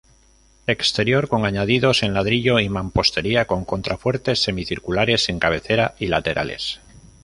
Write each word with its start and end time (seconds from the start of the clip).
Exterior 0.65 1.27
con 1.29 1.45
añadidos 1.45 2.01
en 2.01 2.15
ladrillo 2.15 2.59
y 2.59 2.67
mampostería, 2.69 3.45
con 3.45 3.65
contrafuertes 3.65 4.41
semicirculares 4.41 5.29
en 5.29 5.37
cabecera 5.37 5.93
y 5.99 6.07
laterales. 6.07 6.79